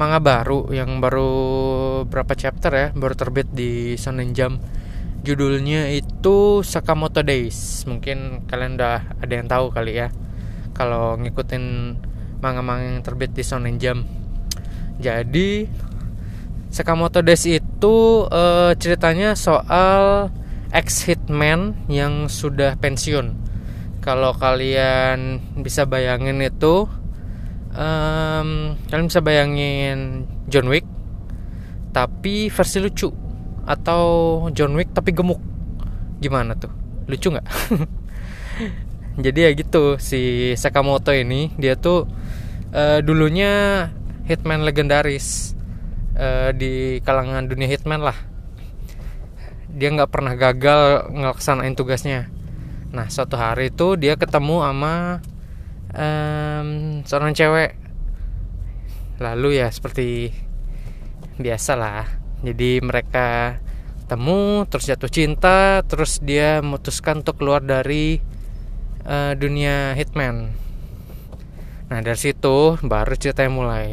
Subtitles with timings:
[0.00, 1.28] manga baru yang baru
[2.08, 4.64] berapa chapter ya baru terbit di Shonen Jump.
[5.20, 7.84] Judulnya itu Sakamoto Days.
[7.84, 10.08] Mungkin kalian udah ada yang tahu kali ya
[10.72, 11.64] kalau ngikutin
[12.40, 14.08] manga-manga yang terbit di Shonen Jump.
[14.96, 15.68] Jadi
[16.72, 20.32] Sakamoto Days itu uh, ceritanya soal
[20.72, 23.36] ex hitman yang sudah pensiun.
[24.00, 26.88] Kalau kalian bisa bayangin itu
[27.74, 30.86] um, kalian bisa bayangin John Wick
[31.90, 33.10] tapi versi lucu
[33.66, 34.04] atau
[34.54, 35.38] John Wick tapi gemuk.
[36.22, 36.70] Gimana tuh?
[37.06, 37.46] Lucu nggak?
[39.24, 42.06] Jadi ya gitu si Sakamoto ini dia tuh
[42.70, 43.86] uh, dulunya
[44.24, 45.58] hitman legendaris
[46.14, 48.16] uh, di kalangan dunia hitman lah.
[49.70, 52.30] Dia nggak pernah gagal ngelaksanain tugasnya.
[52.90, 55.22] Nah suatu hari itu dia ketemu sama
[55.94, 57.76] um, seorang cewek.
[59.20, 60.32] Lalu ya seperti
[61.36, 62.06] biasa lah.
[62.40, 63.60] Jadi mereka
[64.08, 68.18] temu terus jatuh cinta terus dia memutuskan untuk keluar dari
[69.06, 70.50] uh, dunia hitman.
[71.92, 73.86] Nah dari situ baru ceritanya mulai.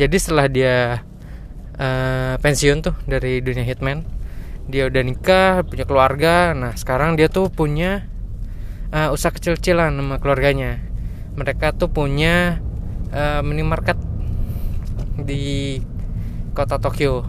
[0.00, 1.02] Jadi setelah dia
[1.80, 4.04] uh, pensiun tuh dari dunia hitman
[4.68, 6.52] dia udah nikah punya keluarga.
[6.52, 8.04] Nah sekarang dia tuh punya
[8.92, 10.80] uh, usaha kecil-kecilan sama keluarganya.
[11.38, 12.58] Mereka tuh punya
[13.12, 13.98] uh, minimarket
[15.18, 15.78] di
[16.54, 17.26] kota Tokyo.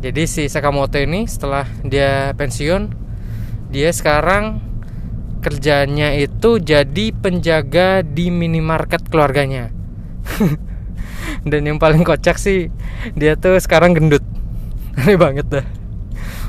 [0.00, 2.88] Jadi si Sakamoto ini setelah dia pensiun
[3.68, 4.64] dia sekarang
[5.44, 9.68] kerjanya itu jadi penjaga di minimarket keluarganya.
[11.48, 12.72] Dan yang paling kocak sih
[13.12, 14.24] dia tuh sekarang gendut.
[15.00, 15.66] Aneh banget dah.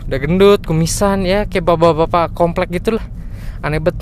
[0.07, 3.03] Udah gendut kumisan ya kayak bapak-bapak komplek gitulah
[3.61, 3.97] aneh bet.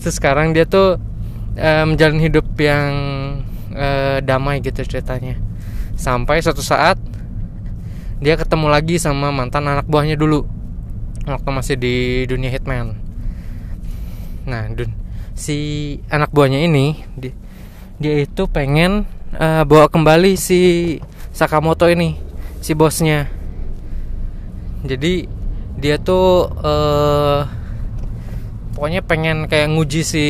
[0.00, 0.96] Terus sekarang dia tuh
[1.58, 2.92] uh, menjalani hidup yang
[3.74, 5.38] uh, damai gitu ceritanya.
[5.94, 6.96] Sampai suatu saat
[8.20, 10.44] dia ketemu lagi sama mantan anak buahnya dulu
[11.24, 12.96] waktu masih di dunia hitman.
[14.48, 14.92] Nah dun
[15.36, 15.56] si
[16.12, 17.32] anak buahnya ini di,
[17.96, 20.96] dia itu pengen uh, bawa kembali si
[21.32, 22.16] Sakamoto ini
[22.60, 23.28] si bosnya.
[24.84, 25.28] Jadi
[25.80, 27.44] dia tuh uh,
[28.80, 30.26] pokoknya pengen kayak nguji si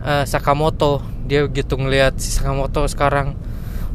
[0.00, 1.04] uh, Sakamoto.
[1.28, 3.36] Dia gitu ngelihat si Sakamoto sekarang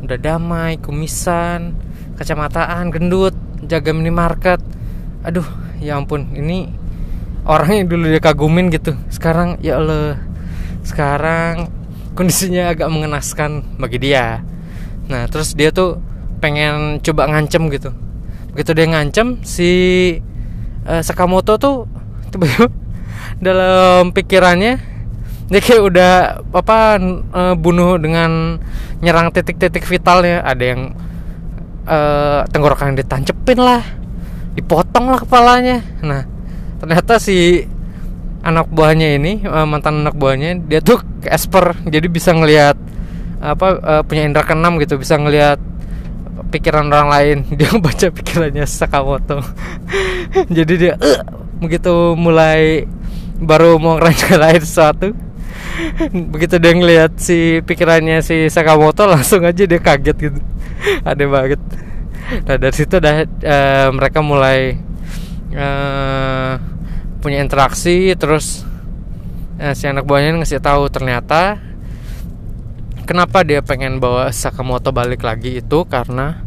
[0.05, 1.73] udah damai kumisan
[2.21, 3.33] kacamataan gendut
[3.65, 4.61] jaga minimarket.
[5.25, 5.43] Aduh
[5.81, 6.69] ya ampun ini
[7.49, 8.93] orang yang dulu dia kagumin gitu.
[9.09, 10.21] Sekarang ya Allah
[10.85, 11.65] sekarang
[12.13, 14.45] kondisinya agak mengenaskan bagi dia.
[15.09, 15.97] Nah terus dia tuh
[16.45, 17.89] pengen coba ngancem gitu.
[18.53, 19.69] Begitu dia ngancem si
[20.85, 21.89] uh, Sakamoto tuh
[22.29, 22.69] tiba-tiba
[23.39, 24.73] dalam pikirannya
[25.49, 26.13] dia kayak udah
[26.53, 27.01] apa
[27.33, 28.61] uh, bunuh dengan
[29.01, 30.45] nyerang titik-titik vitalnya.
[30.45, 30.81] Ada yang
[31.89, 33.81] uh, tenggorokan ditancepin lah
[34.53, 35.81] dipotong lah kepalanya.
[36.05, 36.27] Nah
[36.77, 37.65] ternyata si
[38.45, 42.79] anak buahnya ini uh, mantan anak buahnya dia tuh esper jadi bisa ngelihat
[43.43, 45.57] apa uh, punya indera keenam gitu bisa ngelihat
[46.53, 47.37] pikiran orang lain.
[47.57, 49.41] Dia baca pikirannya Sakamoto
[50.57, 51.19] jadi dia uh,
[51.59, 52.85] begitu mulai
[53.39, 55.15] baru mau ngerencanain sesuatu.
[56.11, 60.39] Begitu dia ngeliat si pikirannya si Sakamoto langsung aja dia kaget gitu.
[61.09, 61.61] Ada banget.
[62.45, 64.77] Nah dari situ dah uh, mereka mulai
[65.55, 66.61] uh,
[67.19, 68.63] punya interaksi terus
[69.57, 71.57] uh, si anak buahnya ngasih tahu ternyata
[73.09, 76.45] kenapa dia pengen bawa Sakamoto balik lagi itu karena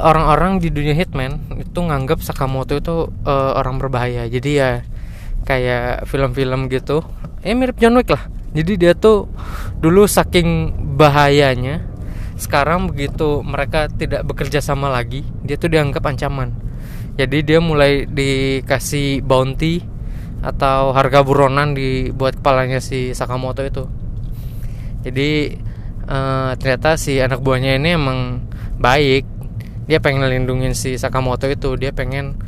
[0.00, 4.24] orang-orang uh, di dunia hitman itu nganggap Sakamoto itu uh, orang berbahaya.
[4.30, 4.80] Jadi ya
[5.44, 7.02] kayak film-film gitu
[7.40, 8.28] ya mirip John Wick lah.
[8.50, 9.30] Jadi dia tuh
[9.78, 11.86] dulu saking bahayanya
[12.34, 16.52] sekarang begitu mereka tidak bekerja sama lagi dia tuh dianggap ancaman.
[17.20, 19.84] Jadi dia mulai dikasih bounty
[20.40, 23.84] atau harga buronan dibuat kepalanya si Sakamoto itu.
[25.04, 25.56] Jadi
[26.08, 28.48] uh, ternyata si anak buahnya ini emang
[28.80, 29.28] baik.
[29.84, 31.76] Dia pengen melindungi si Sakamoto itu.
[31.76, 32.40] Dia pengen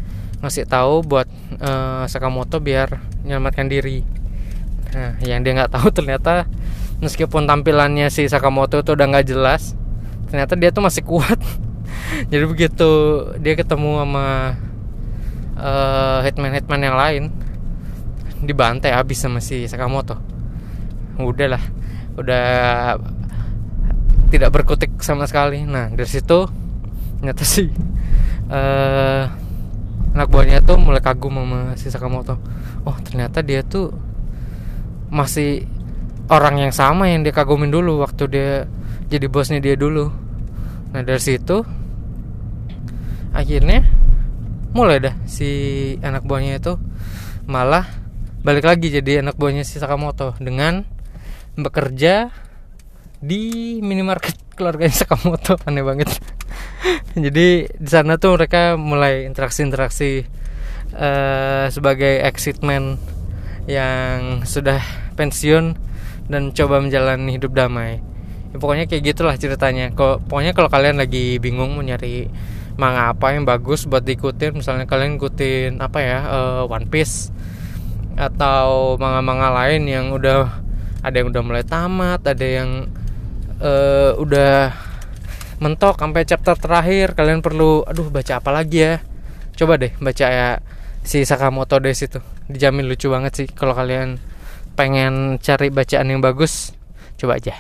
[0.43, 1.31] ngasih tahu buat
[1.63, 4.03] uh, Sakamoto biar menyelamatkan diri.
[4.93, 6.45] Nah, yang dia nggak tahu ternyata
[6.99, 9.79] meskipun tampilannya si Sakamoto itu udah nggak jelas,
[10.29, 11.39] ternyata dia tuh masih kuat.
[12.31, 12.91] Jadi begitu
[13.39, 14.27] dia ketemu sama
[15.57, 17.23] uh, hitman-hitman yang lain,
[18.43, 20.19] dibantai habis sama si Sakamoto.
[21.23, 21.63] Udahlah,
[22.19, 22.99] udah
[24.35, 25.63] tidak berkutik sama sekali.
[25.63, 26.51] Nah dari situ
[27.23, 27.71] ternyata sih
[28.51, 29.42] uh,
[30.13, 32.37] anak buahnya tuh mulai kagum sama si Sakamoto.
[32.85, 33.93] Oh ternyata dia tuh
[35.13, 35.65] masih
[36.29, 38.51] orang yang sama yang dia kagumin dulu waktu dia
[39.09, 40.13] jadi bosnya dia dulu.
[40.93, 41.65] Nah dari situ
[43.33, 43.89] akhirnya
[44.77, 45.49] mulai dah si
[46.01, 46.77] anak buahnya itu
[47.49, 47.85] malah
[48.45, 50.85] balik lagi jadi anak buahnya si Sakamoto dengan
[51.57, 52.33] bekerja
[53.23, 55.57] di minimarket keluarganya Sakamoto.
[55.65, 56.13] Aneh banget
[57.25, 60.27] jadi di sana tuh mereka mulai interaksi-interaksi
[60.95, 62.99] uh, sebagai exit man
[63.71, 64.83] yang sudah
[65.15, 65.79] pensiun
[66.27, 68.03] dan coba menjalani hidup damai.
[68.53, 69.95] Ya, pokoknya kayak gitulah ceritanya.
[69.95, 72.27] Kok pokoknya kalau kalian lagi bingung mau nyari
[72.77, 77.29] manga apa yang bagus buat diikutin misalnya kalian ikutin apa ya uh, One Piece
[78.17, 80.49] atau manga-manga lain yang udah
[81.05, 82.89] ada yang udah mulai tamat ada yang
[83.61, 84.73] uh, udah
[85.63, 88.95] mentok sampai chapter terakhir kalian perlu aduh baca apa lagi ya?
[89.55, 90.59] Coba deh baca ya
[91.07, 92.19] si Sakamoto Days itu
[92.51, 94.19] dijamin lucu banget sih kalau kalian
[94.75, 96.75] pengen cari bacaan yang bagus.
[97.15, 97.55] Coba aja.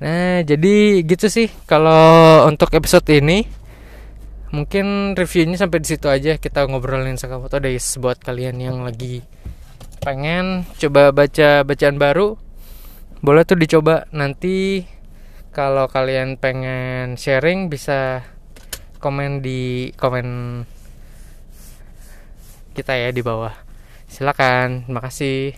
[0.00, 3.44] Nah jadi gitu sih kalau untuk episode ini.
[4.52, 9.24] Mungkin reviewnya sampai di situ aja kita ngobrolin Sakamoto Days buat kalian yang lagi
[10.02, 12.34] pengen coba baca bacaan baru.
[13.22, 14.82] Boleh tuh dicoba nanti
[15.52, 18.24] kalau kalian pengen sharing bisa
[19.04, 20.64] komen di komen
[22.72, 23.52] kita ya di bawah.
[24.08, 25.52] Silakan terima kasih